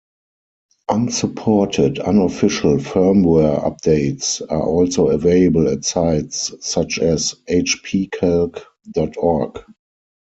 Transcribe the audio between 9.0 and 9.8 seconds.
org.